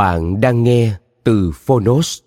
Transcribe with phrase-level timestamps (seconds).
[0.00, 0.92] Bạn đang nghe
[1.24, 2.20] từ Phonos.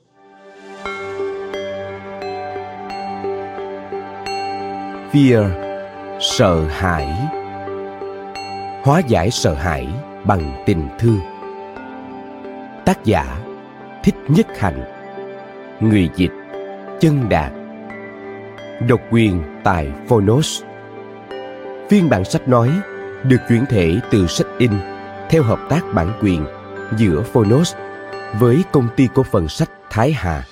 [5.12, 5.50] Fear,
[6.20, 7.08] sợ hãi.
[8.84, 9.88] Hóa giải sợ hãi
[10.26, 11.20] bằng tình thương.
[12.86, 13.46] Tác giả
[14.04, 14.84] Thích Nhất Hạnh.
[15.80, 16.34] Người dịch
[17.00, 17.52] Chân Đạt.
[18.88, 20.64] Độc quyền tại Phonos.
[21.90, 22.70] Phiên bản sách nói
[23.24, 24.72] được chuyển thể từ sách in
[25.30, 26.46] theo hợp tác bản quyền
[26.98, 27.76] giữa Phonos
[28.40, 30.44] với công ty cổ phần sách Thái Hà.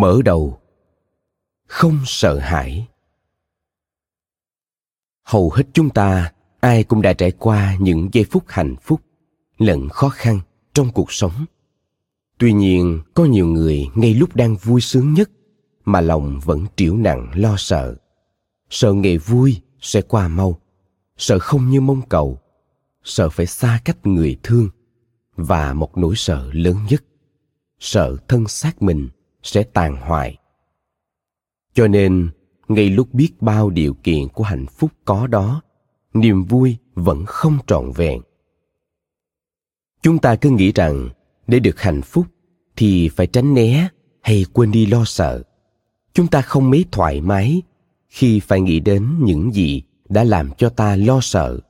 [0.00, 0.60] Mở đầu.
[1.66, 2.88] Không sợ hãi.
[5.22, 9.00] Hầu hết chúng ta, ai cũng đã trải qua những giây phút hạnh phúc
[9.58, 10.40] lẫn khó khăn
[10.74, 11.44] trong cuộc sống.
[12.38, 15.30] Tuy nhiên, có nhiều người ngay lúc đang vui sướng nhất
[15.84, 17.96] mà lòng vẫn triểu nặng lo sợ.
[18.70, 20.60] Sợ ngày vui sẽ qua mau,
[21.16, 22.38] sợ không như mong cầu,
[23.04, 24.68] sợ phải xa cách người thương
[25.36, 27.04] và một nỗi sợ lớn nhất,
[27.78, 29.08] sợ thân xác mình
[29.42, 30.38] sẽ tàn hoại.
[31.74, 32.30] Cho nên,
[32.68, 35.62] ngay lúc biết bao điều kiện của hạnh phúc có đó,
[36.14, 38.20] niềm vui vẫn không trọn vẹn.
[40.02, 41.08] Chúng ta cứ nghĩ rằng
[41.46, 42.26] để được hạnh phúc
[42.76, 43.88] thì phải tránh né
[44.20, 45.42] hay quên đi lo sợ.
[46.12, 47.62] Chúng ta không mấy thoải mái
[48.08, 51.60] khi phải nghĩ đến những gì đã làm cho ta lo sợ.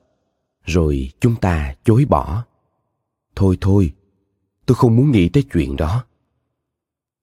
[0.65, 2.45] Rồi chúng ta chối bỏ.
[3.37, 3.93] Thôi thôi,
[4.67, 6.05] tôi không muốn nghĩ tới chuyện đó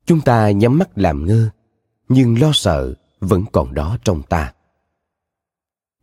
[0.08, 1.50] chúng ta nhắm mắt làm ngơ,
[2.10, 4.54] nhưng lo sợ vẫn còn đó trong ta.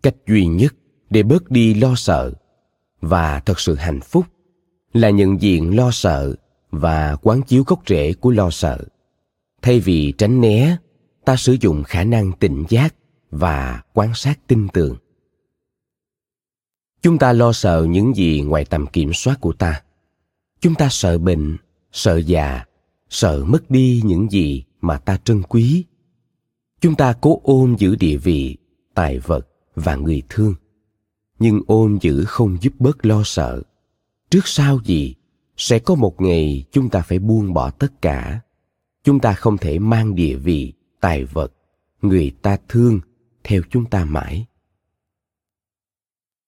[0.02, 0.74] Cách duy nhất
[1.10, 2.32] để bớt đi lo sợ
[3.00, 4.26] và thật sự hạnh phúc
[4.92, 6.34] là nhận diện lo sợ
[6.70, 8.78] và quán chiếu gốc rễ của lo sợ.
[9.62, 10.76] Thay vì tránh né,
[11.24, 12.94] ta sử dụng khả năng tỉnh giác
[13.30, 14.96] và quan sát tinh tường
[17.04, 19.82] chúng ta lo sợ những gì ngoài tầm kiểm soát của ta.
[20.60, 21.56] Chúng ta sợ bệnh,
[21.92, 22.64] sợ già
[23.14, 25.84] sợ mất đi những gì mà ta trân quý.
[26.80, 28.56] Chúng ta cố ôm giữ địa vị,
[28.94, 30.54] tài vật và người thương,
[31.38, 33.62] nhưng ôm giữ không giúp bớt lo sợ.
[34.30, 35.14] Trước sau gì,
[35.56, 38.40] sẽ có một ngày chúng ta phải buông bỏ tất cả.
[39.04, 41.52] Chúng ta không thể mang địa vị, tài vật,
[42.02, 43.00] người ta thương
[43.44, 44.46] theo chúng ta mãi.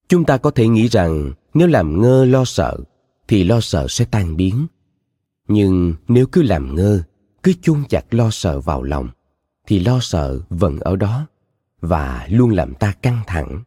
[0.09, 2.79] Chúng ta có thể nghĩ rằng nếu làm ngơ lo sợ,
[3.29, 4.67] thì lo sợ sẽ tan biến
[5.49, 7.03] nhưng nếu cứ làm ngơ,
[7.43, 9.09] cứ chôn chặt lo sợ vào lòng,
[9.67, 11.27] thì lo sợ vẫn ở đó
[11.81, 13.63] và luôn làm ta căng thẳng.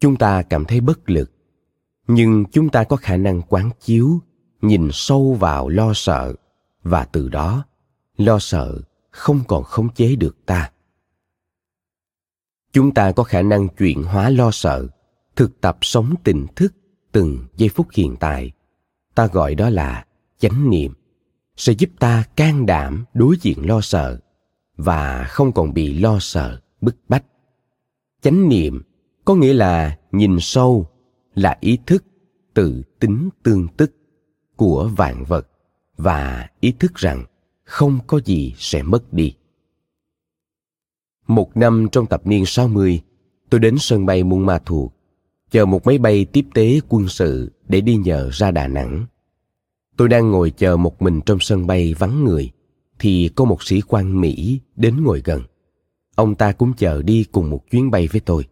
[0.00, 1.32] Chúng ta cảm thấy bất lực,
[2.06, 4.18] nhưng chúng ta có khả năng quán chiếu,
[4.62, 6.34] nhìn sâu vào lo sợ
[6.82, 7.64] và từ đó,
[8.16, 10.70] lo sợ không còn khống chế được ta.
[12.72, 14.86] Chúng ta có khả năng chuyển hóa lo sợ,
[15.36, 16.74] thực tập sống tỉnh thức
[17.12, 18.52] từng giây phút hiện tại.
[19.14, 20.04] Ta gọi đó là
[20.42, 20.92] chánh niệm
[21.56, 24.18] sẽ giúp ta can đảm đối diện lo sợ
[24.76, 27.24] và không còn bị lo sợ bức bách
[28.22, 28.82] chánh niệm
[29.24, 30.86] có nghĩa là nhìn sâu
[31.34, 32.04] là ý thức
[32.54, 33.92] tự tính tương tức
[34.56, 35.48] của vạn vật
[35.96, 37.24] và ý thức rằng
[37.64, 39.34] không có gì sẽ mất đi
[41.26, 43.00] Một năm trong thập niên 60,
[43.50, 44.92] tôi đến sân bay Buôn Ma Thuột,
[45.50, 49.06] chờ một máy bay tiếp tế quân sự để đi nhờ ra Đà Nẵng.
[49.96, 52.50] Tôi đang ngồi chờ một mình trong sân bay vắng người,
[52.98, 55.42] thì có một sĩ quan Mỹ đến ngồi gần.
[56.14, 58.44] Ông ta cũng chờ đi cùng một chuyến bay với tôi.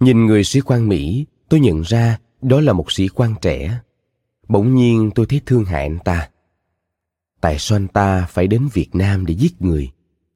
[0.00, 3.80] Nhìn người sĩ quan Mỹ, tôi nhận ra đó là một sĩ quan trẻ.
[4.48, 6.30] Bỗng nhiên tôi thấy thương hại anh ta.
[7.40, 9.90] Tại sao anh ta phải đến Việt Nam để giết người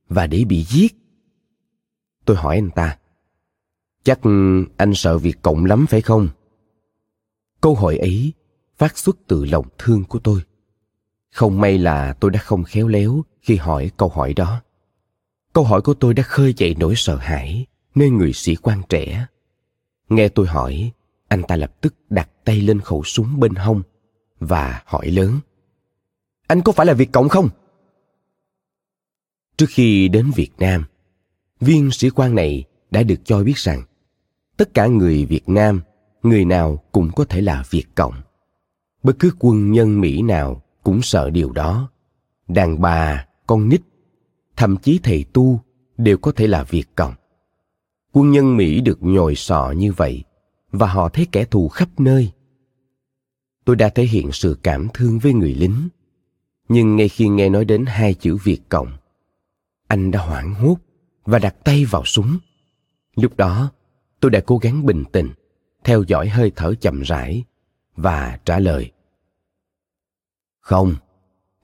[0.09, 0.97] và để bị giết?
[2.25, 2.99] Tôi hỏi anh ta.
[4.05, 4.21] Chắc
[4.77, 6.29] anh sợ việc Cộng lắm phải không?
[7.61, 8.33] Câu hỏi ấy
[8.83, 10.41] phát xuất từ lòng thương của tôi.
[11.31, 14.63] Không may là tôi đã không khéo léo khi hỏi câu hỏi đó.
[15.53, 19.27] Câu hỏi của tôi đã khơi dậy nỗi sợ hãi nơi người sĩ quan trẻ.
[20.09, 20.93] Nghe tôi hỏi,
[21.29, 23.83] anh ta lập tức đặt tay lên khẩu súng bên hông
[24.41, 25.41] và hỏi lớn.
[26.47, 27.49] Anh có phải là Việt Cộng không?
[29.57, 30.85] Trước khi đến Việt Nam,
[31.61, 33.83] viên sĩ quan này đã được cho biết rằng
[34.57, 35.81] tất cả người Việt Nam,
[36.23, 38.22] người nào cũng có thể là Việt Cộng.
[39.03, 41.91] Bất cứ quân nhân Mỹ nào cũng sợ điều đó.
[42.49, 43.81] Đàn bà, con nít,
[44.57, 45.61] thậm chí thầy tu
[45.97, 47.15] đều có thể là Việt Cộng.
[48.13, 50.25] Quân nhân Mỹ được nhồi sọ như vậy
[50.73, 52.33] và họ thấy kẻ thù khắp nơi.
[53.65, 55.89] Tôi đã thể hiện sự cảm thương với người lính,
[56.69, 58.93] nhưng ngay khi nghe nói đến hai chữ Việt Cộng,
[59.89, 60.77] anh đã hoảng hốt
[61.25, 62.39] và đặt tay vào súng.
[63.17, 63.73] Lúc đó,
[64.21, 65.31] tôi đã cố gắng bình tĩnh,
[65.85, 67.45] theo dõi hơi thở chậm rãi
[67.97, 68.93] và trả lời.
[70.61, 70.95] Không,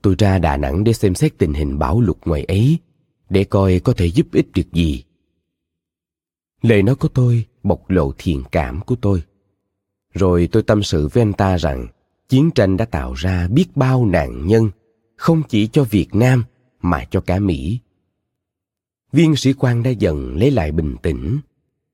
[0.01, 2.77] tôi ra Đà Nẵng để xem xét tình hình bão lụt ngoài ấy,
[3.29, 5.03] để coi có thể giúp ích được gì.
[6.61, 9.23] Lời nói của tôi bộc lộ thiện cảm của tôi.
[10.13, 11.87] Rồi tôi tâm sự với anh ta rằng
[12.29, 14.69] chiến tranh đã tạo ra biết bao nạn nhân,
[15.15, 16.43] không chỉ cho Việt Nam
[16.81, 17.79] mà cho cả Mỹ.
[19.11, 21.39] Viên sĩ quan đã dần lấy lại bình tĩnh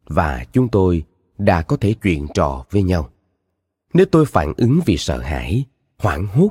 [0.08, 1.04] và chúng tôi
[1.38, 3.10] đã có thể chuyện trò với nhau.
[3.96, 5.66] Nếu tôi phản ứng vì sợ hãi,
[5.98, 6.50] hoảng hốt,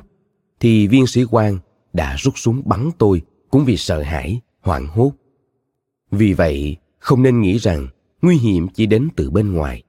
[0.59, 1.59] thì viên sĩ quan
[1.93, 5.11] đã rút súng bắn tôi cũng vì sợ hãi, hoảng hốt.
[6.11, 7.87] Vì vậy, không nên nghĩ rằng
[8.21, 9.83] nguy hiểm chỉ đến từ bên ngoài.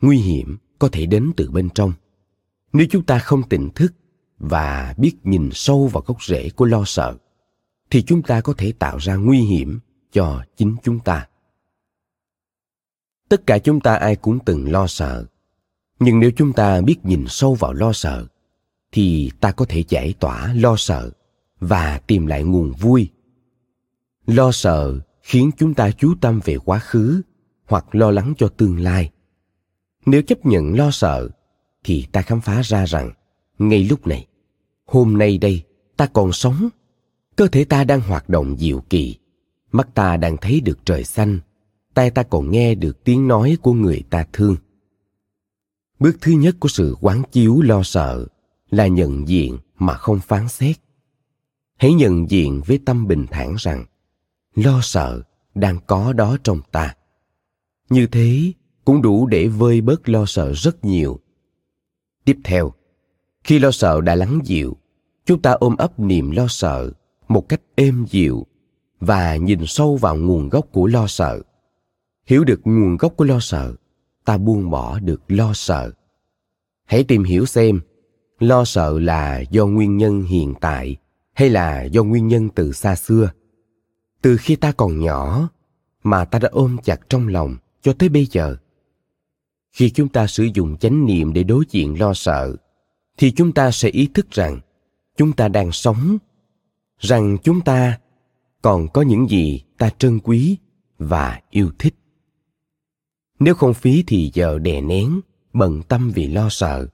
[0.00, 1.92] Nguy hiểm có thể đến từ bên trong.
[2.72, 3.92] Nếu chúng ta không tỉnh thức
[4.38, 7.16] và biết nhìn sâu vào gốc rễ của lo sợ,
[7.90, 9.80] thì chúng ta có thể tạo ra nguy hiểm
[10.12, 11.26] cho chính chúng ta
[13.30, 15.26] tất cả chúng ta ai cũng từng lo sợ
[16.00, 18.26] nhưng nếu chúng ta biết nhìn sâu vào lo sợ,
[18.92, 21.10] thì ta có thể giải tỏa lo sợ
[21.60, 23.08] và tìm lại nguồn vui.
[24.26, 27.22] Lo sợ khiến chúng ta chú tâm về quá khứ
[27.66, 29.10] hoặc lo lắng cho tương lai.
[30.06, 31.28] Nếu chấp nhận lo sợ,
[31.84, 33.10] thì ta khám phá ra rằng,
[33.58, 34.26] ngay lúc này,
[34.86, 35.62] hôm nay đây
[35.96, 36.68] ta còn sống.
[37.36, 39.16] Cơ thể ta đang hoạt động diệu kỳ,
[39.72, 41.38] mắt ta đang thấy được trời xanh,
[41.94, 44.56] tai ta còn nghe được tiếng nói của người ta thương
[46.00, 48.26] bước thứ nhất của sự quán chiếu lo sợ
[48.70, 50.76] là nhận diện mà không phán xét.
[51.76, 53.84] Hãy nhận diện với tâm bình thản rằng,
[54.54, 55.22] lo sợ
[55.54, 56.94] đang có đó trong ta.
[57.90, 58.52] Như thế
[58.84, 61.20] cũng đủ để vơi bớt lo sợ rất nhiều.
[62.24, 62.72] Tiếp theo,
[63.44, 64.76] khi lo sợ đã lắng dịu,
[65.26, 66.92] chúng ta ôm ấp niềm lo sợ
[67.28, 68.46] một cách êm dịu
[69.00, 71.42] và nhìn sâu vào nguồn gốc của lo sợ.
[72.26, 73.74] Hiểu được nguồn gốc của lo sợ
[74.24, 75.92] ta buông bỏ được lo sợ.
[76.86, 77.80] Hãy tìm hiểu xem,
[78.38, 80.96] lo sợ là do nguyên nhân hiện tại
[81.32, 83.30] hay là do nguyên nhân từ xa xưa.
[84.22, 85.48] Từ khi ta còn nhỏ
[86.02, 88.56] mà ta đã ôm chặt trong lòng cho tới bây giờ.
[89.72, 92.56] Khi chúng ta sử dụng chánh niệm để đối diện lo sợ,
[93.18, 94.60] thì chúng ta sẽ ý thức rằng
[95.16, 96.18] chúng ta đang sống,
[96.98, 97.98] rằng chúng ta
[98.62, 100.56] còn có những gì ta trân quý
[100.98, 101.94] và yêu thích
[103.40, 105.20] nếu không phí thì giờ đè nén,
[105.52, 106.86] bận tâm vì lo sợ.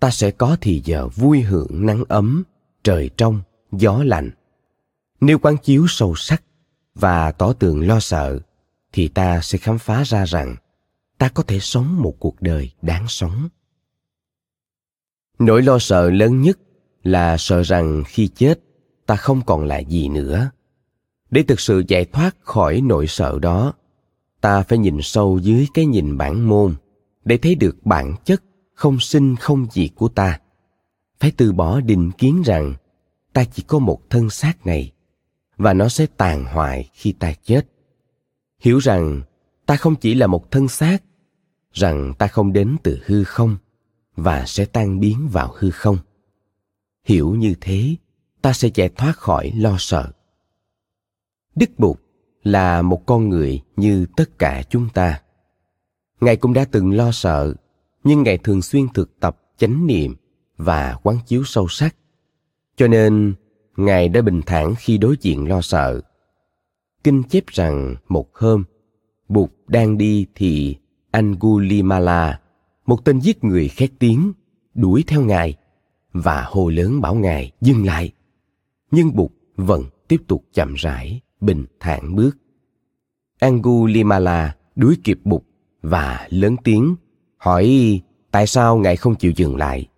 [0.00, 2.44] Ta sẽ có thì giờ vui hưởng nắng ấm,
[2.84, 3.40] trời trong,
[3.72, 4.30] gió lạnh.
[5.20, 6.42] Nếu quán chiếu sâu sắc
[6.94, 8.38] và tỏ tường lo sợ,
[8.92, 10.56] thì ta sẽ khám phá ra rằng
[11.18, 13.48] ta có thể sống một cuộc đời đáng sống.
[15.38, 16.58] Nỗi lo sợ lớn nhất
[17.02, 18.60] là sợ rằng khi chết,
[19.06, 20.50] ta không còn là gì nữa.
[21.30, 23.74] Để thực sự giải thoát khỏi nỗi sợ đó
[24.40, 26.74] ta phải nhìn sâu dưới cái nhìn bản môn,
[27.24, 28.42] để thấy được bản chất
[28.74, 30.40] không sinh không diệt của ta.
[31.20, 32.74] Phải từ bỏ định kiến rằng,
[33.32, 34.92] ta chỉ có một thân xác này,
[35.56, 37.62] và nó sẽ tàn hoại khi ta chết.
[38.60, 39.22] Hiểu rằng,
[39.66, 40.98] ta không chỉ là một thân xác,
[41.72, 43.56] rằng ta không đến từ hư không,
[44.16, 45.98] và sẽ tan biến vào hư không.
[47.04, 47.94] Hiểu như thế,
[48.42, 50.12] ta sẽ giải thoát khỏi lo sợ.
[51.54, 52.00] Đức bụt
[52.52, 55.20] là một con người như tất cả chúng ta.
[56.20, 57.54] Ngài cũng đã từng lo sợ,
[58.04, 60.14] nhưng ngài thường xuyên thực tập chánh niệm
[60.56, 61.96] và quán chiếu sâu sắc.
[62.76, 63.34] Cho nên,
[63.76, 66.00] ngài đã bình thản khi đối diện lo sợ.
[67.04, 68.64] Kinh chép rằng một hôm,
[69.28, 70.76] bụt đang đi thì
[71.10, 72.40] angulimala,
[72.86, 74.32] một tên giết người khét tiếng,
[74.74, 75.56] đuổi theo ngài
[76.12, 78.12] và hô lớn bảo ngài dừng lại.
[78.90, 82.36] Nhưng bụt vẫn tiếp tục chậm rãi bình thản bước.
[83.40, 85.42] Angulimala đuổi kịp bụt
[85.82, 86.96] và lớn tiếng,
[87.36, 89.88] hỏi, tại sao ngài không chịu dừng lại?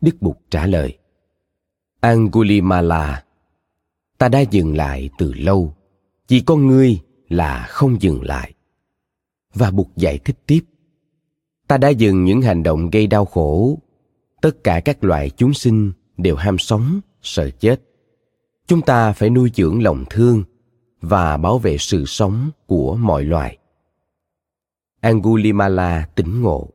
[0.00, 0.98] Đức bụt trả lời,
[2.00, 3.24] angulimala,
[4.18, 5.74] ta đã dừng lại từ lâu,
[6.28, 8.54] chỉ con ngươi là không dừng lại.
[9.54, 10.60] Và bụt giải thích tiếp,
[11.66, 13.78] ta đã dừng những hành động gây đau khổ.
[14.42, 17.82] Tất cả các loại chúng sinh đều ham sống, sợ chết.
[18.66, 20.44] Chúng ta phải nuôi dưỡng lòng thương
[21.02, 23.58] và bảo vệ sự sống của mọi loài.
[25.00, 26.68] Angulimala tỉnh ngộ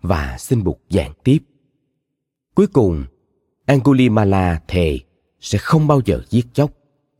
[0.00, 1.38] và xin bụt giảng tiếp.
[2.54, 3.04] Cuối cùng,
[3.66, 4.98] angulimala thề
[5.40, 6.70] sẽ không bao giờ giết chóc,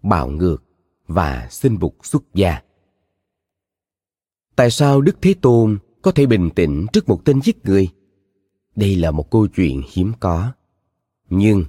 [0.03, 0.65] bạo ngược
[1.07, 2.63] và xin bụt xuất gia.
[4.57, 7.89] Tại sao đức thế tôn có thể bình tĩnh trước một tên giết người?
[8.77, 10.53] Đây là một câu chuyện hiếm có.
[11.31, 11.65] Nhưng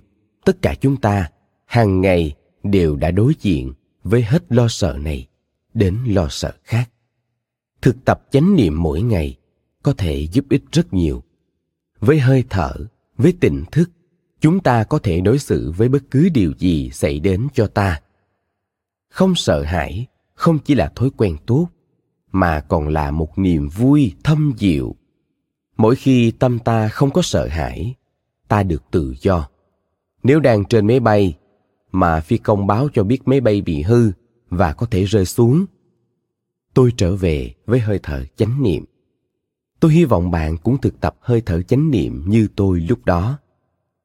[0.46, 1.32] tất cả chúng ta
[1.66, 3.74] hàng ngày đều đã đối diện
[4.10, 5.28] với hết lo sợ này
[5.74, 6.90] đến lo sợ khác.
[7.82, 9.38] Thực tập chánh niệm mỗi ngày
[9.84, 11.24] có thể giúp ích rất nhiều.
[12.00, 12.74] Với hơi thở,
[13.18, 13.92] với tỉnh thức,
[14.40, 18.02] chúng ta có thể đối xử với bất cứ điều gì xảy đến cho ta.
[19.10, 21.68] Không sợ hãi không chỉ là thói quen tốt,
[22.32, 24.96] mà còn là một niềm vui, thâm diệu
[25.78, 27.96] mỗi khi tâm ta không có sợ hãi,
[28.48, 29.50] ta được tự do.
[30.24, 31.38] Nếu đang trên máy bay
[32.00, 34.12] mà phi công báo cho biết máy bay bị hư
[34.50, 35.66] và có thể rơi xuống.
[36.74, 38.86] Tôi trở về với hơi thở chánh niệm.
[39.80, 43.40] Tôi hy vọng bạn cũng thực tập hơi thở chánh niệm như tôi lúc đó.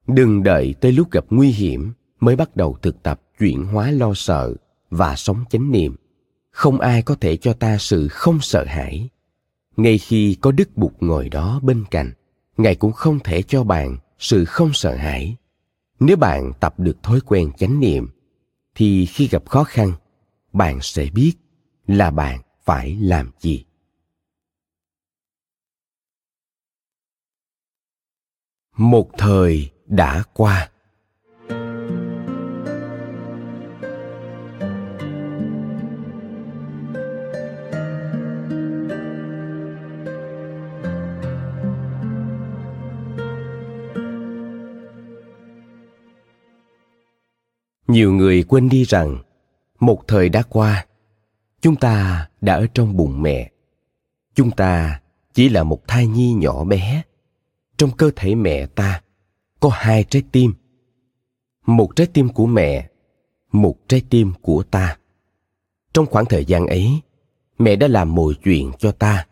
[0.06, 4.14] Đừng đợi tới lúc gặp nguy hiểm mới bắt đầu thực tập chuyển hóa lo
[4.14, 4.54] sợ
[4.90, 5.96] và sống chánh niệm.
[6.50, 9.08] Không ai có thể cho ta sự không sợ hãi.
[9.76, 12.12] Ngay khi có đức bụt ngồi đó bên cạnh,
[12.56, 15.36] ngài cũng không thể cho bạn sự không sợ hãi
[16.06, 18.08] nếu bạn tập được thói quen chánh niệm,
[18.74, 19.92] thì khi gặp khó khăn,
[20.52, 21.34] bạn sẽ biết
[21.86, 23.64] là bạn phải làm gì.
[28.76, 30.71] Một thời đã qua.
[47.92, 49.18] Nhiều người quên đi rằng,
[49.80, 50.86] một thời đã qua,
[51.60, 53.50] chúng ta đã ở trong bụng mẹ.
[54.34, 55.00] Chúng ta
[55.34, 57.02] chỉ là một thai nhi nhỏ bé.
[57.76, 59.02] Trong cơ thể mẹ ta
[59.60, 60.52] có hai trái tim.
[61.66, 62.88] Một trái tim của mẹ,
[63.52, 64.96] một trái tim của ta.
[65.94, 67.00] Trong khoảng thời gian ấy,
[67.58, 69.26] mẹ đã làm mọi chuyện cho ta.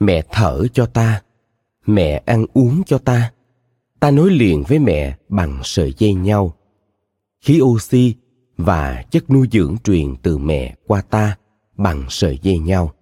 [0.00, 1.22] Mẹ thở cho ta.
[1.86, 3.32] Mẹ ăn uống cho ta.
[4.00, 6.57] Ta nối liền với mẹ bằng sợi dây nhau
[7.40, 8.14] khí oxy
[8.56, 11.36] và chất nuôi dưỡng truyền từ mẹ qua ta
[11.76, 12.94] bằng sợi dây nhau.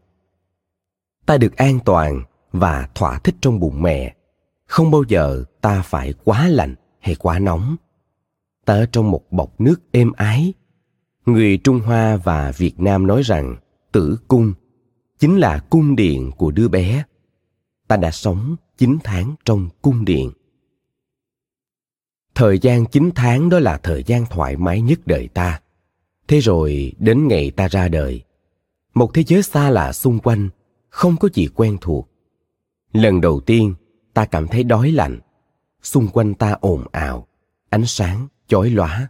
[1.26, 4.14] Ta được an toàn và thỏa thích trong bụng mẹ.
[4.66, 7.76] Không bao giờ ta phải quá lạnh hay quá nóng.
[8.64, 10.52] Ta ở trong một bọc nước êm ái.
[11.26, 13.56] Người trung hoa và việt nam nói rằng
[13.92, 14.54] tử cung
[15.18, 17.04] chính là cung điện của đứa bé.
[17.88, 20.30] Ta đã sống 9 tháng trong cung điện
[22.36, 25.60] thời gian 9 tháng đó là thời gian thoải mái nhất đời ta.
[26.28, 28.22] Thế rồi đến ngày ta ra đời,
[28.94, 30.48] một thế giới xa lạ xung quanh,
[30.88, 32.08] không có gì quen thuộc.
[32.92, 33.74] Lần đầu tiên,
[34.14, 35.20] ta cảm thấy đói lạnh.
[35.82, 37.26] Xung quanh ta ồn ào,
[37.70, 39.08] ánh sáng chói lóa.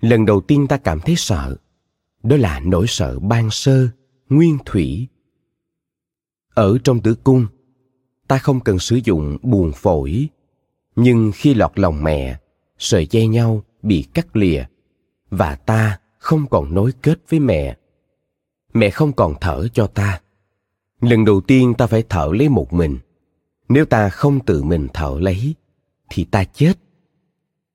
[0.00, 1.56] Lần đầu tiên ta cảm thấy sợ,
[2.22, 3.88] đó là nỗi sợ ban sơ,
[4.28, 5.08] nguyên thủy.
[6.54, 7.46] Ở trong tử cung,
[8.28, 10.28] ta không cần sử dụng buồng phổi
[10.96, 12.38] nhưng khi lọt lòng mẹ,
[12.78, 14.64] sợi dây nhau bị cắt lìa
[15.30, 17.76] và ta không còn nối kết với mẹ.
[18.74, 20.20] Mẹ không còn thở cho ta.
[21.00, 22.98] Lần đầu tiên ta phải thở lấy một mình.
[23.68, 25.54] Nếu ta không tự mình thở lấy,
[26.10, 26.72] thì ta chết.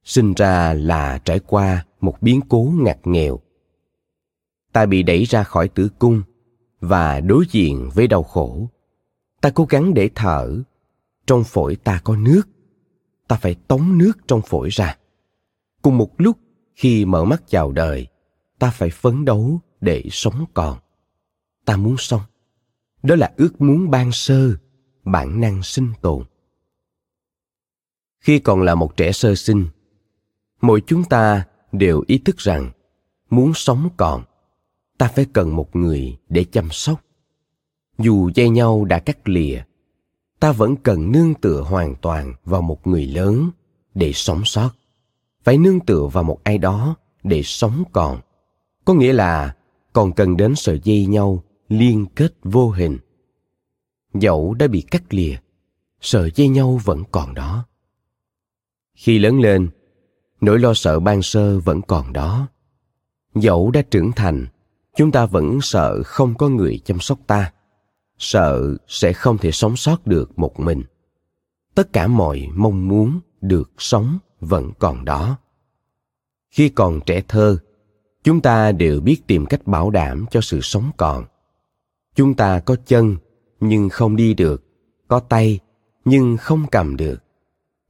[0.03, 3.39] Sinh ra là trải qua một biến cố ngặt nghèo.
[4.73, 6.21] Ta bị đẩy ra khỏi tử cung
[6.79, 8.69] và đối diện với đau khổ.
[9.41, 10.59] Ta cố gắng để thở.
[11.27, 12.41] Trong phổi ta có nước
[13.29, 14.97] ta phải tống nước trong phổi ra.
[15.81, 16.37] Cùng một lúc,
[16.75, 18.07] khi mở mắt chào đời,
[18.59, 20.79] ta phải phấn đấu để sống còn.
[21.65, 22.21] Ta muốn sống.
[23.03, 24.55] Đó là ước muốn ban sơ,
[25.03, 26.23] bản năng sinh tồn.
[28.19, 29.67] Khi còn là một trẻ sơ sinh,
[30.61, 32.71] mỗi chúng ta đều ý thức rằng
[33.29, 34.23] muốn sống còn,
[34.97, 37.01] ta phải cần một người để chăm sóc.
[37.97, 39.63] Dù dây nhau đã cắt lìa
[40.39, 43.49] ta vẫn cần nương tựa hoàn toàn vào một người lớn
[43.93, 44.69] để sống sót.
[45.43, 48.19] Phải nương tựa vào một ai đó để sống còn.
[48.85, 49.55] Có nghĩa là
[49.93, 52.97] còn cần đến sợi dây nhau liên kết vô hình.
[54.13, 55.35] Dẫu đã bị cắt lìa,
[56.01, 57.65] sợi dây nhau vẫn còn đó.
[58.95, 59.69] Khi lớn lên,
[60.41, 62.47] nỗi lo sợ ban sơ vẫn còn đó.
[63.35, 64.47] Dẫu đã trưởng thành,
[64.95, 67.51] chúng ta vẫn sợ không có người chăm sóc ta
[68.19, 70.83] sợ sẽ không thể sống sót được một mình.
[71.75, 75.37] Tất cả mọi mong muốn được sống vẫn còn đó.
[76.51, 77.57] Khi còn trẻ thơ,
[78.23, 81.25] chúng ta đều biết tìm cách bảo đảm cho sự sống còn.
[82.15, 83.17] Chúng ta có chân
[83.59, 84.63] nhưng không đi được,
[85.07, 85.59] có tay
[86.05, 87.23] nhưng không cầm được.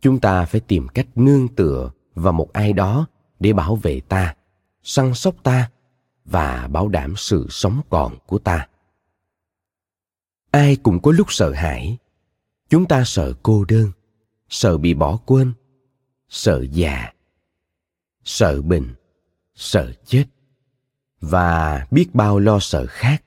[0.01, 3.07] Chúng ta phải tìm cách nương tựa vào một ai đó
[3.39, 4.35] để bảo vệ ta,
[4.83, 5.69] săn sóc ta
[6.25, 8.67] và bảo đảm sự sống còn của ta
[10.51, 11.97] ai cũng có lúc sợ hãi.
[12.69, 13.91] Chúng ta sợ cô đơn,
[14.49, 15.53] sợ bị bỏ quên,
[16.29, 17.13] sợ già,
[18.23, 18.95] sợ bệnh,
[19.55, 20.25] sợ chết.
[21.21, 23.23] Và biết bao lo sợ khác.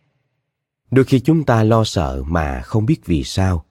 [0.90, 3.64] Đôi khi chúng ta lo sợ mà không biết vì sao.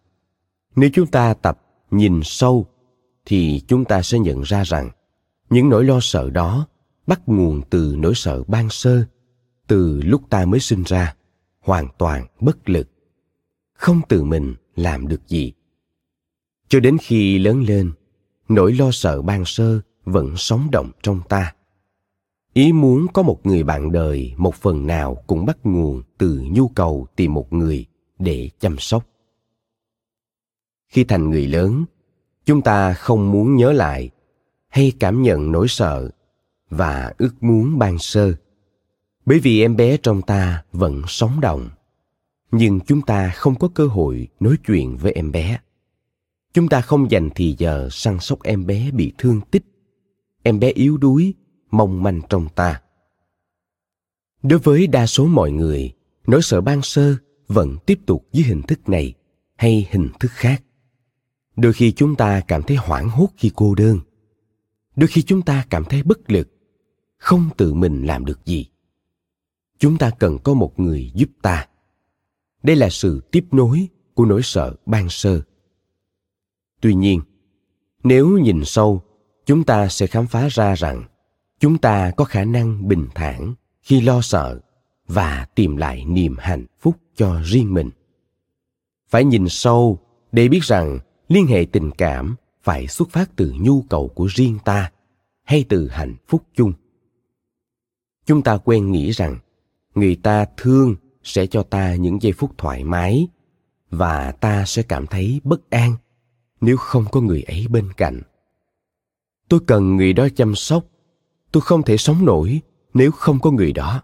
[0.75, 2.67] Nếu chúng ta tập nhìn sâu,
[3.25, 4.89] thì chúng ta sẽ nhận ra rằng
[5.49, 6.67] những nỗi lo sợ đó
[7.07, 9.03] bắt nguồn từ nỗi sợ ban sơ,
[9.67, 11.15] từ lúc ta mới sinh ra,
[11.59, 12.90] hoàn toàn bất lực
[13.81, 15.53] không tự mình làm được gì.
[16.67, 17.91] Cho đến khi lớn lên,
[18.49, 21.53] nỗi lo sợ ban sơ vẫn sống động trong ta.
[22.53, 26.67] Ý muốn có một người bạn đời một phần nào cũng bắt nguồn từ nhu
[26.67, 27.85] cầu tìm một người
[28.19, 29.05] để chăm sóc.
[30.87, 31.85] Khi thành người lớn,
[32.45, 34.09] chúng ta không muốn nhớ lại
[34.67, 36.09] hay cảm nhận nỗi sợ
[36.69, 38.33] và ước muốn ban sơ.
[39.25, 41.69] Bởi vì em bé trong ta vẫn sống động
[42.51, 45.59] nhưng chúng ta không có cơ hội nói chuyện với em bé.
[46.53, 49.63] Chúng ta không dành thì giờ săn sóc em bé bị thương tích.
[50.43, 51.33] Em bé yếu đuối,
[51.71, 52.81] mong manh trong ta.
[54.43, 55.93] Đối với đa số mọi người,
[56.27, 57.15] nỗi sợ ban sơ
[57.47, 59.13] vẫn tiếp tục dưới hình thức này
[59.55, 60.63] hay hình thức khác.
[61.55, 63.99] Đôi khi chúng ta cảm thấy hoảng hốt khi cô đơn.
[64.95, 66.49] Đôi khi chúng ta cảm thấy bất lực,
[67.17, 68.65] không tự mình làm được gì.
[69.79, 71.67] Chúng ta cần có một người giúp ta
[72.63, 75.41] đây là sự tiếp nối của nỗi sợ ban sơ.
[76.81, 77.21] Tuy nhiên,
[78.03, 79.01] nếu nhìn sâu,
[79.45, 81.03] chúng ta sẽ khám phá ra rằng
[81.59, 84.59] chúng ta có khả năng bình thản khi lo sợ
[85.07, 87.89] và tìm lại niềm hạnh phúc cho riêng mình.
[89.09, 89.99] Phải nhìn sâu
[90.31, 94.57] để biết rằng liên hệ tình cảm phải xuất phát từ nhu cầu của riêng
[94.65, 94.91] ta
[95.43, 96.73] hay từ hạnh phúc chung.
[98.25, 99.37] Chúng ta quen nghĩ rằng
[99.95, 103.27] người ta thương sẽ cho ta những giây phút thoải mái
[103.89, 105.95] và ta sẽ cảm thấy bất an
[106.61, 108.21] nếu không có người ấy bên cạnh.
[109.49, 110.85] Tôi cần người đó chăm sóc.
[111.51, 112.61] Tôi không thể sống nổi
[112.93, 114.03] nếu không có người đó.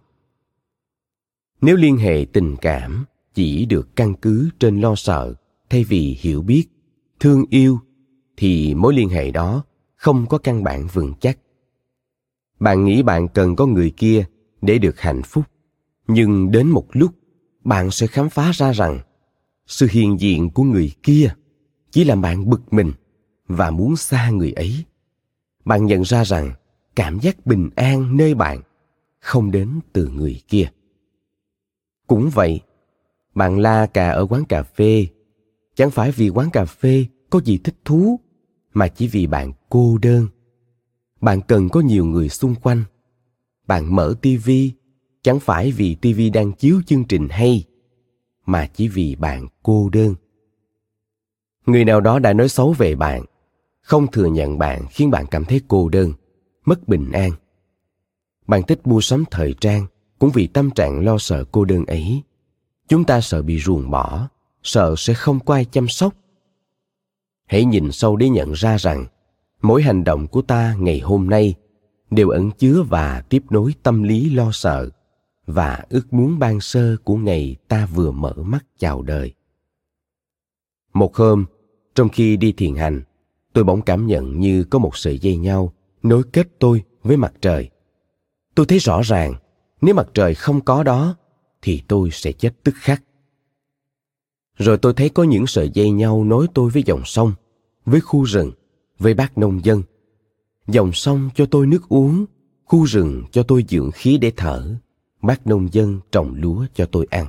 [1.62, 5.34] Nếu liên hệ tình cảm chỉ được căn cứ trên lo sợ
[5.70, 6.68] thay vì hiểu biết,
[7.20, 7.80] thương yêu,
[8.38, 9.64] thì mối liên hệ đó
[9.96, 11.40] không có căn bản vững chắc.
[12.60, 14.26] Bạn nghĩ bạn cần có người kia
[14.62, 15.44] để được hạnh phúc
[16.08, 17.12] nhưng đến một lúc,
[17.64, 19.00] bạn sẽ khám phá ra rằng,
[19.68, 21.34] sự hiện diện của người kia
[21.92, 22.92] chỉ làm bạn bực mình
[23.48, 24.86] và muốn xa người ấy.
[25.66, 26.52] Bạn nhận ra rằng
[26.96, 28.62] cảm giác bình an nơi bạn
[29.20, 30.70] không đến từ người kia.
[32.08, 32.62] Cũng vậy,
[33.36, 35.08] bạn la cà ở quán cà phê.
[35.76, 38.20] Chẳng phải vì quán cà phê có gì thích thú,
[38.74, 40.28] mà chỉ vì bạn cô đơn.
[41.22, 42.84] Bạn cần có nhiều người xung quanh.
[43.68, 44.72] Bạn mở tivi
[45.28, 47.64] chẳng phải vì tivi đang chiếu chương trình hay,
[48.46, 50.16] mà chỉ vì bạn cô đơn.
[51.66, 53.26] Người nào đó đã nói xấu về bạn,
[53.82, 56.14] không thừa nhận bạn khiến bạn cảm thấy cô đơn,
[56.66, 57.32] mất bình an.
[58.48, 59.86] Bạn thích mua sắm thời trang
[60.20, 62.22] cũng vì tâm trạng lo sợ cô đơn ấy.
[62.88, 64.28] Chúng ta sợ bị ruồng bỏ,
[64.64, 66.14] sợ sẽ không có ai chăm sóc.
[67.46, 69.06] Hãy nhìn sâu để nhận ra rằng,
[69.62, 71.56] mỗi hành động của ta ngày hôm nay
[72.12, 74.90] đều ẩn chứa và tiếp nối tâm lý lo sợ
[75.48, 79.34] và ước muốn ban sơ của ngày ta vừa mở mắt chào đời.
[80.94, 81.46] Một hôm,
[81.96, 83.02] trong khi đi thiền hành,
[83.54, 87.34] tôi bỗng cảm nhận như có một sợi dây nhau nối kết tôi với mặt
[87.42, 87.70] trời.
[88.56, 89.34] Tôi thấy rõ ràng,
[89.82, 91.16] nếu mặt trời không có đó,
[91.62, 93.04] thì tôi sẽ chết tức khắc.
[94.58, 97.34] Rồi tôi thấy có những sợi dây nhau nối tôi với dòng sông,
[97.86, 98.52] với khu rừng,
[99.00, 99.84] với bác nông dân.
[100.68, 102.26] Dòng sông cho tôi nước uống,
[102.66, 104.76] khu rừng cho tôi dưỡng khí để thở
[105.22, 107.28] bác nông dân trồng lúa cho tôi ăn.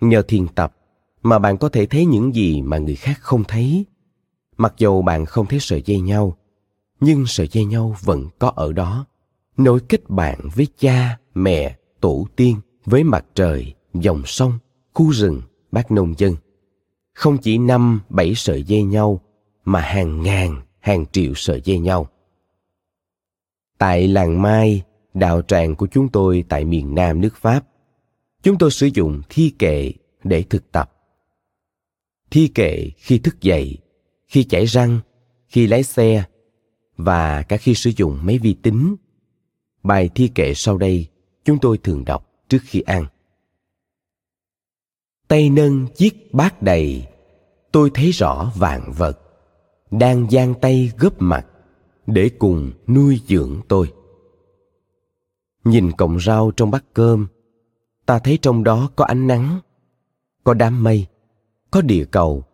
[0.00, 0.76] Nhờ thiền tập
[1.22, 3.84] mà bạn có thể thấy những gì mà người khác không thấy.
[4.56, 6.36] Mặc dầu bạn không thấy sợi dây nhau,
[7.00, 9.06] nhưng sợi dây nhau vẫn có ở đó.
[9.56, 14.58] Nối kết bạn với cha, mẹ, tổ tiên, với mặt trời, dòng sông,
[14.94, 16.34] khu rừng, bác nông dân.
[17.14, 19.20] Không chỉ năm, bảy sợi dây nhau,
[19.64, 22.08] mà hàng ngàn, hàng triệu sợi dây nhau.
[23.78, 24.82] Tại làng mai
[25.16, 27.66] đạo tràng của chúng tôi tại miền nam nước pháp.
[28.42, 29.92] Chúng tôi sử dụng thi kệ
[30.24, 30.92] để thực tập.
[32.30, 33.78] Thi kệ khi thức dậy,
[34.26, 35.00] khi chảy răng,
[35.48, 36.24] khi lái xe,
[36.96, 38.96] và cả khi sử dụng máy vi tính.
[39.82, 41.06] Bài thi kệ sau đây
[41.44, 43.06] chúng tôi thường đọc trước khi ăn.
[45.28, 47.06] Tay nâng chiếc bát đầy,
[47.72, 49.20] tôi thấy rõ vạn vật
[49.90, 51.46] đang giang tay góp mặt
[52.06, 53.92] để cùng nuôi dưỡng tôi
[55.66, 57.26] nhìn cọng rau trong bát cơm,
[58.06, 59.60] ta thấy trong đó có ánh nắng,
[60.44, 61.06] có đám mây,
[61.70, 62.44] có địa cầu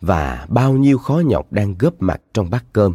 [0.00, 2.94] và bao nhiêu khó nhọc đang góp mặt trong bát cơm.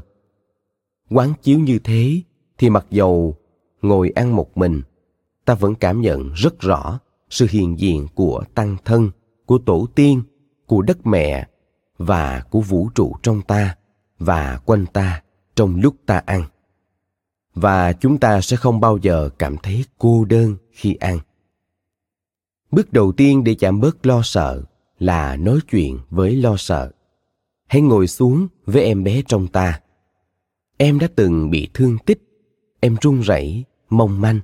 [1.09, 2.21] Quán chiếu như thế
[2.57, 3.35] thì mặc dầu
[3.81, 4.81] ngồi ăn một mình,
[5.45, 9.09] ta vẫn cảm nhận rất rõ sự hiện diện của tăng thân,
[9.45, 10.21] của tổ tiên,
[10.65, 11.47] của đất mẹ
[11.97, 13.75] và của vũ trụ trong ta
[14.19, 15.21] và quanh ta
[15.55, 16.43] trong lúc ta ăn
[17.55, 21.19] và chúng ta sẽ không bao giờ cảm thấy cô đơn khi ăn.
[22.71, 24.63] Bước đầu tiên để giảm bớt lo sợ
[24.99, 26.91] là nói chuyện với lo sợ.
[27.67, 29.81] Hãy ngồi xuống với em bé trong ta.
[30.77, 32.21] Em đã từng bị thương tích.
[32.79, 34.39] Em run rẩy, mong manh.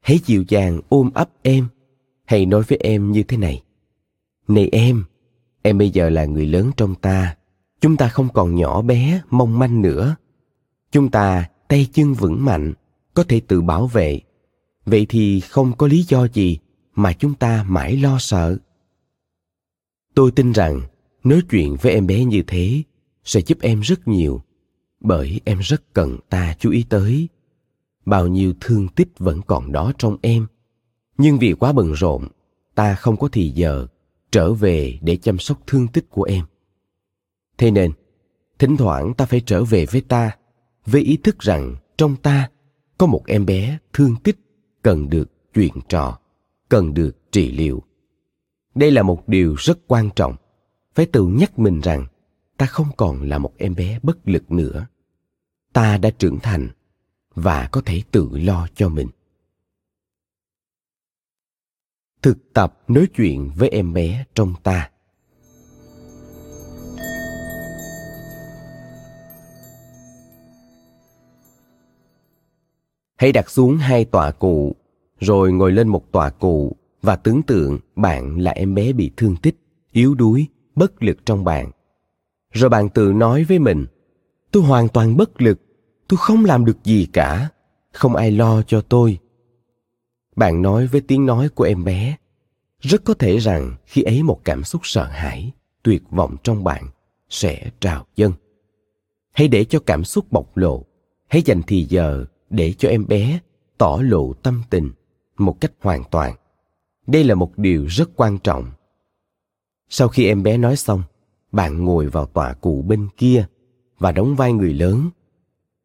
[0.00, 1.68] Hãy dịu dàng ôm ấp em.
[2.24, 3.62] Hãy nói với em như thế này.
[4.48, 5.04] Này em
[5.62, 7.36] em bây giờ là người lớn trong ta.
[7.80, 10.16] Chúng ta không còn nhỏ bé, mong manh nữa.
[10.90, 12.72] Chúng ta tay chân vững mạnh,
[13.14, 14.20] có thể tự bảo vệ.
[14.86, 16.58] Vậy thì không có lý do gì
[16.94, 18.56] mà chúng ta mãi lo sợ.
[20.14, 20.80] Tôi tin rằng
[21.24, 22.82] nói chuyện với em bé như thế
[23.24, 24.42] sẽ giúp em rất nhiều,
[25.00, 27.28] bởi em rất cần ta chú ý tới.
[28.06, 30.46] Bao nhiêu thương tích vẫn còn đó trong em,
[31.18, 32.28] nhưng vì quá bận rộn,
[32.74, 33.86] ta không có thì giờ
[34.32, 36.44] trở về để chăm sóc thương tích của em.
[37.58, 37.92] Thế nên,
[38.58, 40.36] thỉnh thoảng ta phải trở về với ta
[40.86, 42.50] với ý thức rằng trong ta
[42.98, 44.38] có một em bé thương tích
[44.82, 46.18] cần được chuyện trò,
[46.68, 47.82] cần được trị liệu.
[48.74, 50.36] Đây là một điều rất quan trọng.
[50.94, 52.06] Phải tự nhắc mình rằng
[52.56, 54.86] ta không còn là một em bé bất lực nữa.
[55.72, 56.68] Ta đã trưởng thành
[57.34, 59.08] và có thể tự lo cho mình.
[62.22, 64.91] Thực tập nói chuyện với em bé trong ta.
[73.22, 74.76] Hãy đặt xuống hai tọa cụ,
[75.20, 79.36] rồi ngồi lên một tọa cụ và tưởng tượng bạn là em bé bị thương
[79.36, 79.56] tích,
[79.92, 81.70] yếu đuối, bất lực trong bạn
[82.52, 83.86] rồi bạn tự nói với mình,
[84.50, 85.60] tôi hoàn toàn bất lực,
[86.08, 87.48] tôi không làm được gì cả,
[87.92, 89.18] không ai lo cho tôi.
[90.36, 92.16] Bạn nói với tiếng nói của em bé,
[92.80, 96.86] rất có thể rằng khi ấy một cảm xúc sợ hãi, tuyệt vọng trong bạn
[97.28, 98.32] sẽ trào dâng.
[99.32, 100.84] Hãy để cho cảm xúc bộc lộ,
[101.28, 103.40] hãy dành thì giờ để cho em bé
[103.78, 104.90] tỏ lộ tâm tình
[105.38, 106.34] một cách hoàn toàn.
[107.06, 108.70] Đây là một điều rất quan trọng.
[109.88, 111.02] Sau khi em bé nói xong,
[111.52, 113.46] bạn ngồi vào tọa cụ bên kia
[113.98, 115.10] và đóng vai người lớn.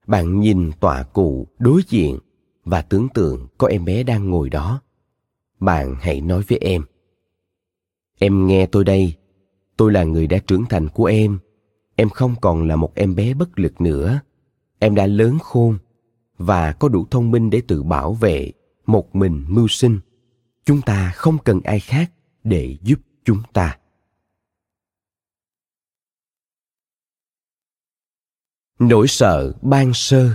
[0.08, 2.20] Bạn nhìn tọa cụ đối diện
[2.64, 4.82] và tưởng tượng có em bé đang ngồi đó.
[5.60, 6.84] Bạn hãy nói với em
[8.20, 9.14] em nghe tôi đây.
[9.78, 11.40] Tôi là người đã trưởng thành của em.
[11.96, 14.20] Em không còn là một em bé bất lực nữa.
[14.80, 15.78] Em đã lớn khôn
[16.38, 18.52] và có đủ thông minh để tự bảo vệ
[18.86, 20.00] một mình mưu sinh.
[20.66, 22.12] Chúng ta không cần ai khác
[22.44, 23.78] để giúp chúng ta.
[28.80, 30.30] Nỗi sợ ban sơ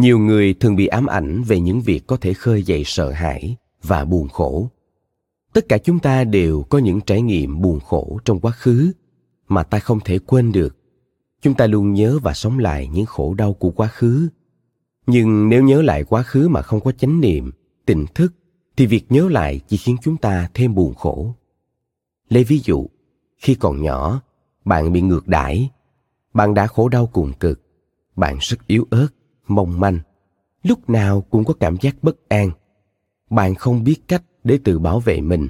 [0.00, 3.56] nhiều người thường bị ám ảnh về những việc có thể khơi dậy sợ hãi
[3.82, 4.68] và buồn khổ.
[5.52, 8.92] Tất cả chúng ta đều có những trải nghiệm buồn khổ trong quá khứ
[9.48, 10.76] mà ta không thể quên được.
[11.42, 14.28] Chúng ta luôn nhớ và sống lại những khổ đau của quá khứ.
[15.06, 17.50] Nhưng nếu nhớ lại quá khứ mà không có chánh niệm,
[17.86, 18.32] tỉnh thức,
[18.76, 21.34] thì việc nhớ lại chỉ khiến chúng ta thêm buồn khổ.
[22.28, 22.86] Lấy ví dụ,
[23.38, 24.20] khi còn nhỏ,
[24.64, 25.70] bạn bị ngược đãi,
[26.34, 27.60] bạn đã khổ đau cùng cực,
[28.16, 29.08] bạn rất yếu ớt
[29.50, 29.98] mong manh.
[30.62, 32.50] Lúc nào cũng có cảm giác bất an.
[33.30, 35.48] Bạn không biết cách để tự bảo vệ mình.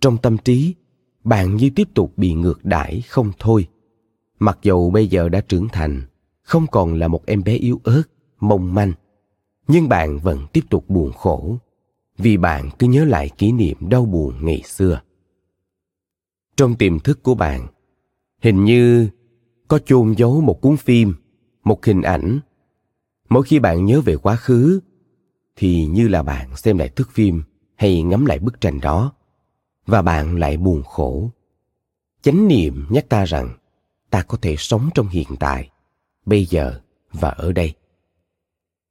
[0.00, 0.74] Trong tâm trí,
[1.24, 3.66] bạn như tiếp tục bị ngược đãi không thôi.
[4.38, 6.02] Mặc dầu bây giờ đã trưởng thành,
[6.42, 8.02] không còn là một em bé yếu ớt,
[8.40, 8.92] mong manh.
[9.68, 11.58] Nhưng bạn vẫn tiếp tục buồn khổ,
[12.18, 15.00] vì bạn cứ nhớ lại kỷ niệm đau buồn ngày xưa.
[16.56, 17.66] Trong tiềm thức của bạn,
[18.42, 19.08] hình như
[19.68, 21.14] có chôn giấu một cuốn phim,
[21.64, 22.40] một hình ảnh
[23.28, 24.80] mỗi khi bạn nhớ về quá khứ,
[25.56, 27.42] thì như là bạn xem lại thước phim
[27.76, 29.12] hay ngắm lại bức tranh đó,
[29.86, 31.30] và bạn lại buồn khổ.
[32.22, 33.56] Chánh niệm nhắc ta rằng,
[34.10, 35.70] ta có thể sống trong hiện tại,
[36.26, 36.80] bây giờ
[37.12, 37.74] và ở đây.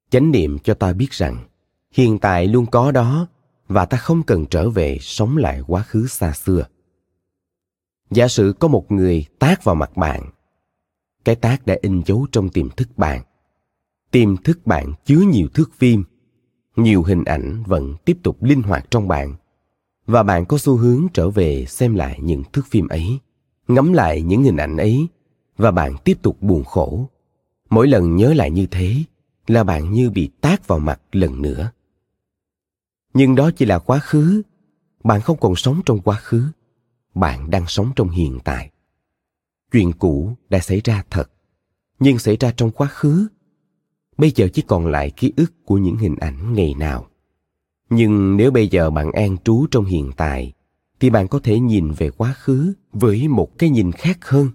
[0.10, 1.38] Chánh niệm cho ta biết rằng,
[1.91, 3.28] hiện tại luôn có đó,
[3.67, 6.65] và ta không cần trở về sống lại quá khứ xa xưa.
[8.12, 10.30] Giả sử có một người tác vào mặt bạn,
[11.26, 13.21] cái tác đã in dấu trong tiềm thức bạn
[14.15, 16.04] tiềm thức bạn chứa nhiều thước phim.
[16.75, 19.36] Nhiều hình ảnh vẫn tiếp tục linh hoạt trong bạn.
[20.06, 23.19] Và bạn có xu hướng trở về xem lại những thước phim ấy,
[23.67, 25.08] ngắm lại những hình ảnh ấy,
[25.58, 27.10] và bạn tiếp tục buồn khổ.
[27.69, 28.95] Mỗi lần nhớ lại như thế,
[29.47, 31.71] là bạn như bị tác vào mặt lần nữa.
[33.13, 34.41] Nhưng đó chỉ là quá khứ.
[35.04, 36.43] Bạn không còn sống trong quá khứ.
[37.15, 38.71] Bạn đang sống trong hiện tại.
[39.71, 41.32] Chuyện cũ đã xảy ra thật,
[41.99, 43.28] nhưng xảy ra trong quá khứ
[44.17, 47.08] bây giờ chỉ còn lại ký ức của những hình ảnh ngày nào.
[47.89, 50.54] Nhưng nếu bây giờ bạn an trú trong hiện tại,
[50.99, 54.49] thì bạn có thể nhìn về quá khứ với một cái nhìn khác hơn.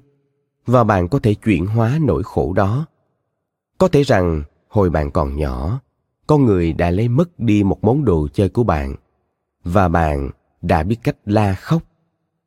[0.66, 2.86] Và bạn có thể chuyển hóa nỗi khổ đó.
[3.78, 5.80] Có thể rằng, hồi bạn còn nhỏ
[6.30, 8.94] con người đã lấy mất đi một món đồ chơi của bạn.
[9.64, 10.30] Và bạn
[10.62, 11.82] đã biết cách la khóc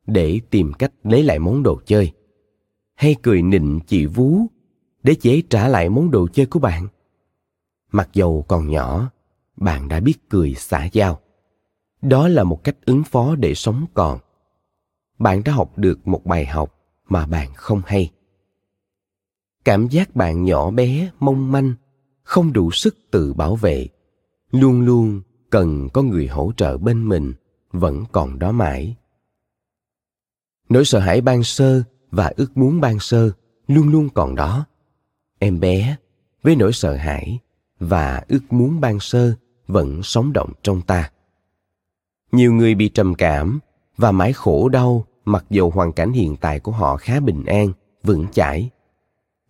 [0.06, 2.12] để tìm cách lấy lại món đồ chơi.
[2.94, 4.40] Hay cười nịnh chị vú
[5.02, 6.88] để chế trả lại món đồ chơi của bạn
[7.94, 9.10] mặc dầu còn nhỏ,
[9.56, 11.20] bạn đã biết cười xả giao.
[12.02, 14.18] đó là một cách ứng phó để sống còn.
[15.18, 16.74] Bạn đã học được một bài học
[17.08, 18.12] mà bạn không hay.
[19.64, 21.74] Cảm giác bạn nhỏ bé, mong manh,
[22.22, 23.88] không đủ sức tự bảo vệ.
[24.50, 27.32] Luôn luôn cần có người hỗ trợ bên mình,
[27.72, 28.96] vẫn còn đó mãi.
[30.68, 33.30] Nỗi sợ hãi ban sơ và ước muốn ban sơ
[33.66, 34.66] luôn luôn còn đó.
[35.38, 35.96] Em bé,
[36.42, 37.38] với nỗi sợ hãi
[37.84, 39.34] và ước muốn ban sơ
[39.66, 41.10] vẫn sống động trong ta.
[42.32, 43.58] Nhiều người bị trầm cảm
[43.96, 47.72] và mãi khổ đau mặc dù hoàn cảnh hiện tại của họ khá bình an,
[48.02, 48.70] vững chãi.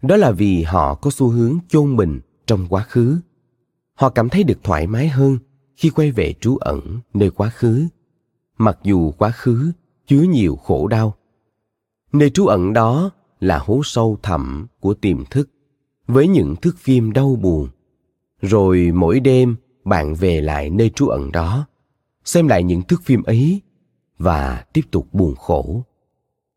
[0.02, 3.20] Đó là vì họ có xu hướng chôn mình trong quá khứ.
[3.94, 5.38] Họ cảm thấy được thoải mái hơn
[5.76, 7.86] khi quay về trú ẩn nơi quá khứ,
[8.58, 9.72] mặc dù quá khứ
[10.06, 11.14] chứa nhiều khổ đau.
[12.12, 15.50] Nơi trú ẩn đó là hố sâu thẳm của tiềm thức
[16.06, 17.68] với những thước phim đau buồn
[18.44, 21.66] rồi mỗi đêm bạn về lại nơi trú ẩn đó,
[22.24, 23.62] xem lại những thước phim ấy
[24.18, 25.84] và tiếp tục buồn khổ.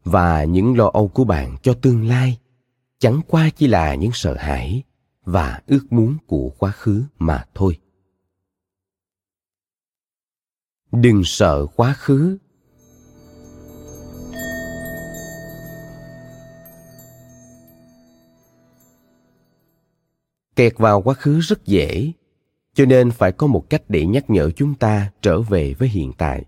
[0.04, 2.38] Và những lo âu của bạn cho tương lai,
[3.00, 4.84] chẳng qua chỉ là những sợ hãi
[5.26, 7.78] và ước muốn của quá khứ mà thôi.
[10.91, 12.38] Đừng sợ quá khứ
[20.58, 22.12] kẹt vào quá khứ rất dễ.
[22.74, 26.12] Cho nên phải có một cách để nhắc nhở chúng ta trở về với hiện
[26.17, 26.46] tại.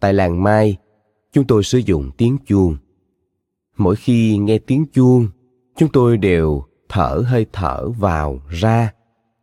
[0.00, 0.76] Tại làng mai,
[1.32, 2.76] chúng tôi sử dụng tiếng chuông.
[3.76, 5.28] Mỗi khi nghe tiếng chuông,
[5.76, 8.92] chúng tôi đều thở hơi thở vào, ra,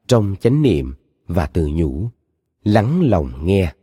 [0.08, 0.94] trong chánh niệm
[1.28, 2.10] và tự nhủ,
[2.64, 3.74] lắng lòng nghe.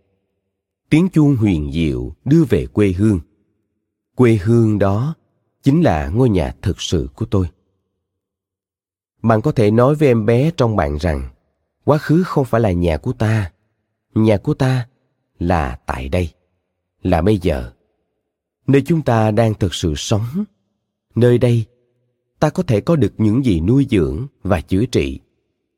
[0.91, 3.21] Tiếng chuông huyền diệu đưa về quê hương.
[4.17, 5.15] Quê hương đó
[5.63, 7.47] chính là ngôi nhà thực sự của tôi
[9.23, 11.29] bạn có thể nói với em bé trong bạn rằng,
[11.85, 13.53] quá khứ không phải là nhà của ta.
[14.15, 14.89] Nhà của ta
[15.39, 16.31] là tại đây,
[17.03, 17.73] là bây giờ.
[18.67, 20.45] Nơi chúng ta đang thực sự sống,
[21.15, 21.67] nơi đây
[22.39, 25.21] ta có thể có được những gì nuôi dưỡng và chữa trị.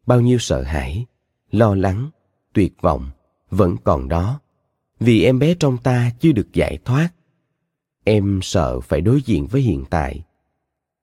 [0.06, 1.06] Bao nhiêu sợ hãi,
[1.50, 2.10] lo lắng,
[2.52, 3.10] tuyệt vọng
[3.50, 4.40] vẫn còn đó.
[5.00, 7.08] Vì em bé trong ta chưa được giải thoát,
[8.04, 10.24] em sợ phải đối diện với hiện tại.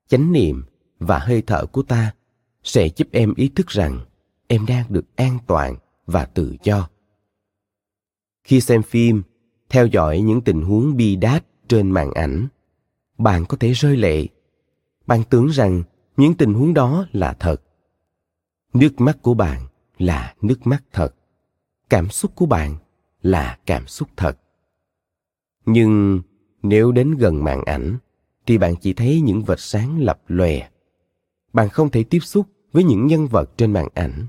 [0.07, 0.63] Chánh niệm
[0.99, 2.13] và hơi thở của ta
[2.67, 3.99] sẽ giúp em ý thức rằng
[4.47, 5.75] em đang được an toàn
[6.05, 6.89] và tự do.
[8.43, 9.23] Khi xem phim,
[9.69, 12.47] theo dõi những tình huống bi đát trên màn ảnh,
[13.17, 14.27] bạn có thể rơi lệ.
[15.07, 15.83] Bạn tưởng rằng
[16.17, 17.61] những tình huống đó là thật.
[18.73, 21.15] Nước mắt của bạn là nước mắt thật.
[21.89, 22.75] Cảm xúc của bạn
[23.21, 24.39] là cảm xúc thật.
[25.65, 26.21] Nhưng
[26.63, 27.97] nếu đến gần màn ảnh,
[28.45, 30.69] thì bạn chỉ thấy những vệt sáng lập lòe.
[31.53, 34.27] Bạn không thể tiếp xúc với những nhân vật trên màn ảnh.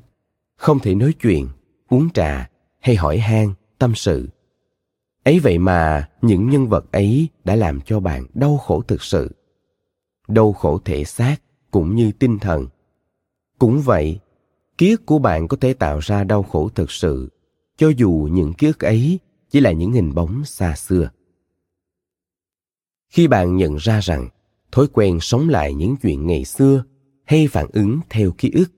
[0.57, 1.49] Không thể nói chuyện,
[1.89, 4.29] uống trà, hay hỏi han, tâm sự.
[5.25, 9.31] Ấy vậy mà những nhân vật ấy đã làm cho bạn đau khổ thực sự.
[10.29, 11.37] Đau khổ thể xác
[11.71, 12.67] cũng như tinh thần.
[13.59, 14.19] Cũng vậy,
[14.79, 17.29] ký ức của bạn có thể tạo ra đau khổ thực sự,
[17.77, 19.19] cho dù những ký ức ấy
[19.51, 21.11] chỉ là những hình bóng xa xưa.
[23.09, 24.29] Khi bạn nhận ra rằng
[24.73, 26.85] thói quen sống lại những chuyện ngày xưa
[27.29, 28.71] hay phản ứng theo ký ức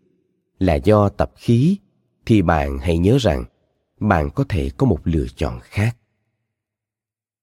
[0.58, 1.76] là do tập khí,
[2.26, 3.44] thì bạn hãy nhớ rằng
[4.00, 5.96] bạn có thể có một lựa chọn khác.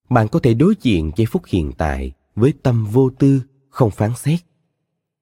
[0.09, 4.11] Bạn có thể đối diện giây phút hiện tại với tâm vô tư, không phán
[4.15, 4.39] xét.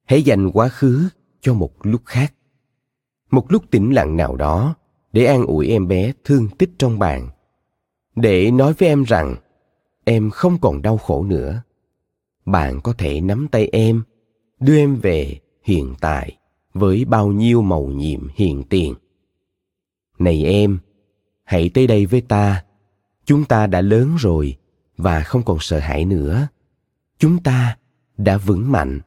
[0.05, 1.09] Hãy dành quá khứ
[1.41, 2.33] cho một lúc khác.
[3.31, 4.75] Một lúc tĩnh lặng nào đó
[5.13, 7.29] để an ủi em bé thương tích trong bạn.
[8.15, 9.35] Để nói với em rằng
[10.03, 11.61] em không còn đau khổ nữa.
[12.45, 14.03] Bạn có thể nắm tay em,
[14.59, 16.37] đưa em về hiện tại
[16.73, 18.93] với bao nhiêu màu nhiệm hiện tiền.
[20.19, 20.79] Này em,
[21.43, 22.63] hãy tới đây với ta.
[23.25, 24.57] Chúng ta đã lớn rồi
[24.97, 26.47] và không còn sợ hãi nữa.
[27.19, 27.77] Chúng ta
[28.17, 28.99] đã vững mạnh.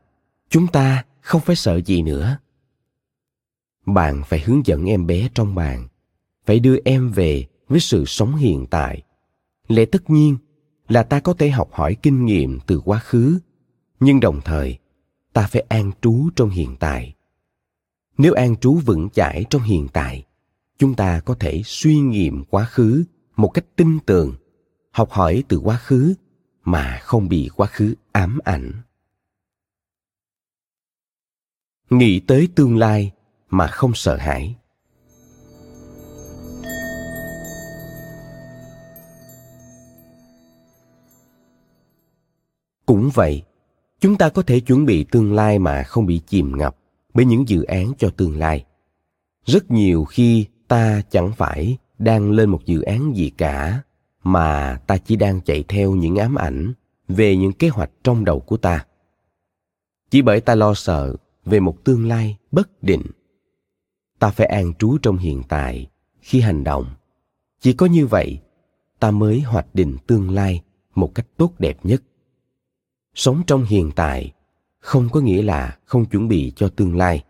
[0.48, 2.38] Chúng ta không phải sợ gì nữa.
[3.86, 5.88] Bạn phải hướng dẫn em bé trong bạn
[6.46, 9.02] phải đưa em về với sự sống hiện tại.
[9.68, 10.36] Lẽ tất nhiên
[10.88, 13.38] là ta có thể học hỏi kinh nghiệm từ quá khứ.
[14.00, 14.78] Nhưng đồng thời
[15.38, 17.14] ta phải an trú trong hiện tại.
[18.18, 20.24] Nếu an trú vững chãi trong hiện tại,
[20.78, 23.04] chúng ta có thể suy nghiệm quá khứ
[23.36, 24.34] một cách tin tưởng,
[24.90, 26.14] học hỏi từ quá khứ
[26.64, 28.72] mà không bị quá khứ ám ảnh.
[31.90, 33.12] Nghĩ tới tương lai
[33.50, 34.56] mà không sợ hãi.
[42.86, 43.42] Cũng vậy
[44.00, 46.76] chúng ta có thể chuẩn bị tương lai mà không bị chìm ngập
[47.14, 48.64] bởi những dự án cho tương lai.
[49.44, 53.82] Rất nhiều khi ta chẳng phải đang lên một dự án gì cả,
[54.22, 56.72] mà ta chỉ đang chạy theo những ám ảnh
[57.08, 58.86] về những kế hoạch trong đầu của ta.
[60.10, 63.02] Chỉ bởi ta lo sợ về một tương lai bất định,
[64.18, 65.86] ta phải an trú trong hiện tại
[66.20, 66.86] khi hành động.
[67.60, 68.38] Chỉ có như vậy,
[68.98, 70.62] ta mới hoạch định tương lai
[70.94, 72.02] một cách tốt đẹp nhất
[73.18, 74.32] sống trong hiện tại
[74.78, 77.24] không có nghĩa là không chuẩn bị cho tương lai.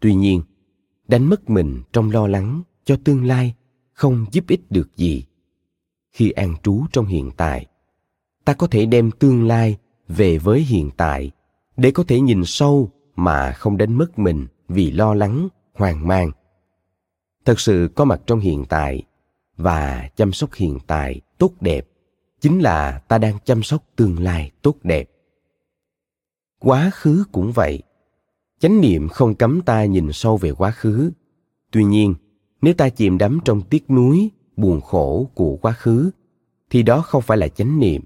[0.00, 0.42] Tuy nhiên,
[1.08, 3.54] đánh mất mình trong lo lắng cho tương lai
[3.92, 5.24] không giúp ích được gì.
[6.10, 7.66] Khi an trú trong hiện tại,
[8.44, 9.76] ta có thể đem tương lai
[10.08, 11.30] về với hiện tại
[11.76, 16.30] để có thể nhìn sâu mà không đánh mất mình vì lo lắng, hoang mang.
[17.44, 19.02] Thật sự có mặt trong hiện tại
[19.56, 21.89] và chăm sóc hiện tại tốt đẹp
[22.40, 25.10] chính là ta đang chăm sóc tương lai tốt đẹp.
[26.58, 27.82] Quá khứ cũng vậy.
[28.58, 31.10] Chánh niệm không cấm ta nhìn sâu về quá khứ.
[31.70, 32.14] Tuy nhiên,
[32.62, 36.10] nếu ta chìm đắm trong tiếc nuối, buồn khổ của quá khứ,
[36.70, 38.02] thì đó không phải là chánh niệm.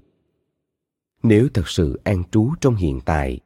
[1.23, 3.39] Nếu thật sự an trú trong hiện tại,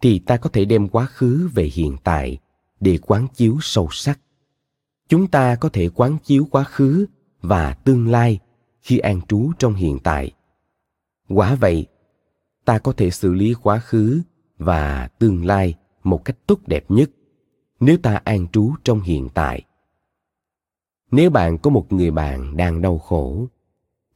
[0.00, 2.38] thì ta có thể đem quá khứ về hiện tại
[2.80, 4.20] để quán chiếu sâu sắc.
[5.08, 7.06] Chúng ta có thể quán chiếu quá khứ
[7.40, 8.38] và tương lai
[8.84, 10.32] khi an trú trong hiện tại.
[11.28, 11.86] Quả vậy,
[12.64, 14.22] ta có thể xử lý quá khứ
[14.58, 17.10] và tương lai một cách tốt đẹp nhất
[17.80, 19.62] nếu ta an trú trong hiện tại.
[21.10, 23.46] Nếu bạn có một người bạn đang đau khổ,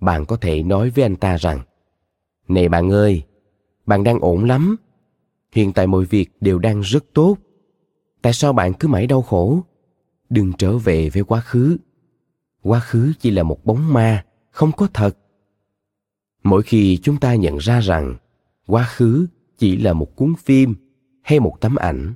[0.00, 1.61] bạn có thể nói với anh ta rằng,
[2.48, 3.22] này bạn ơi,
[3.87, 4.76] bạn đang ổn lắm.
[5.52, 7.37] Hiện tại mọi việc đều đang rất tốt.
[8.23, 9.60] Tại sao bạn cứ mãi đau khổ?
[10.31, 11.77] Đừng trở về với quá khứ.
[12.62, 15.19] Quá khứ chỉ là một bóng ma không có thật.
[16.42, 18.17] Mỗi khi chúng ta nhận ra rằng
[18.67, 19.27] quá khứ
[19.59, 20.75] chỉ là một cuốn phim
[21.23, 22.15] hay một tấm ảnh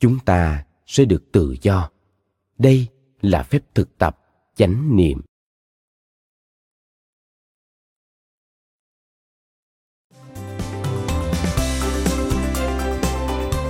[0.00, 1.90] chúng ta sẽ được tự do.
[2.58, 2.86] Đây
[3.20, 4.18] là phép thực tập
[4.56, 5.20] chánh niệm.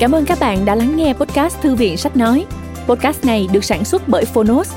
[0.01, 2.47] Cảm ơn các bạn đã lắng nghe podcast Thư viện Sách Nói.
[2.87, 4.77] Podcast này được sản xuất bởi Phonos,